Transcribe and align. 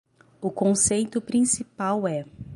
O 0.41 0.49
conceito 0.49 1.21
principal 1.21 2.07
é 2.07 2.25